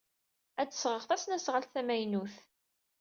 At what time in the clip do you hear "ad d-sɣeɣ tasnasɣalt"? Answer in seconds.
0.61-1.71